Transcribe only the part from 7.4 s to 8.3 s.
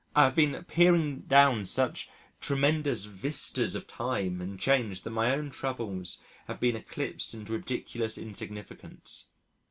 ridiculous